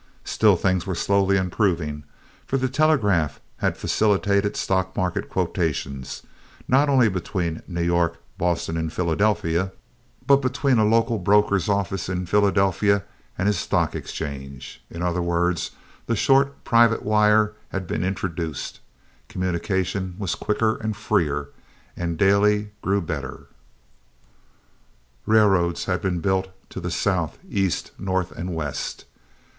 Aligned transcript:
Still, 0.25 0.55
things 0.55 0.87
were 0.87 0.95
slowly 0.95 1.37
improving, 1.37 2.05
for 2.47 2.57
the 2.57 2.67
telegraph 2.67 3.39
had 3.57 3.77
facilitated 3.77 4.57
stock 4.57 4.97
market 4.97 5.29
quotations, 5.29 6.23
not 6.67 6.89
only 6.89 7.07
between 7.07 7.61
New 7.67 7.83
York, 7.83 8.17
Boston, 8.39 8.77
and 8.77 8.91
Philadelphia, 8.91 9.71
but 10.25 10.37
between 10.41 10.79
a 10.79 10.85
local 10.85 11.19
broker's 11.19 11.69
office 11.69 12.09
in 12.09 12.25
Philadelphia 12.25 13.03
and 13.37 13.45
his 13.45 13.59
stock 13.59 13.93
exchange. 13.93 14.83
In 14.89 15.03
other 15.03 15.21
words, 15.21 15.69
the 16.07 16.15
short 16.15 16.63
private 16.63 17.03
wire 17.03 17.53
had 17.69 17.85
been 17.85 18.03
introduced. 18.03 18.79
Communication 19.29 20.15
was 20.17 20.33
quicker 20.33 20.77
and 20.77 20.97
freer, 20.97 21.49
and 21.95 22.17
daily 22.17 22.71
grew 22.81 23.01
better. 23.01 23.49
Railroads 25.27 25.85
had 25.85 26.01
been 26.01 26.21
built 26.21 26.47
to 26.71 26.79
the 26.79 26.89
South, 26.89 27.37
East, 27.47 27.91
North, 27.99 28.31
and 28.31 28.55
West. 28.55 29.05